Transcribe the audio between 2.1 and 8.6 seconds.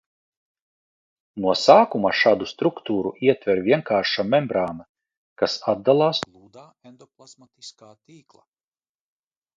šādu struktūru ietver vienkārša membrāna, kas atdalās no gludā endoplazmatiskā tīkla.